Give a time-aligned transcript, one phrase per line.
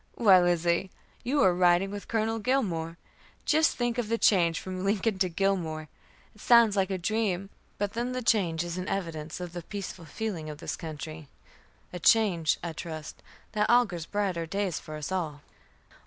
[0.15, 0.89] "Why, Lizzie,
[1.23, 2.97] you are riding with Colonel Gilmore.
[3.45, 5.89] Just think of the change from Lincoln to Gilmore!
[6.33, 7.51] It sounds like a dream.
[7.77, 11.27] But then the change is an evidence of the peaceful feeling of this country;
[11.93, 15.41] a change, I trust, that augurs brighter days for us all."